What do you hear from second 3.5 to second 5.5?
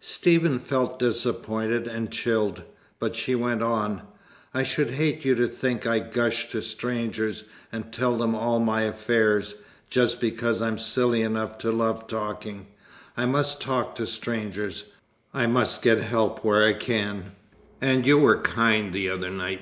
on. "I should hate you to